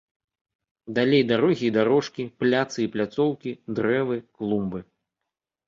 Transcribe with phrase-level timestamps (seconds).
[0.99, 4.85] Далей дарогі і дарожкі, пляцы і пляцоўкі, дрэвы, клумбы.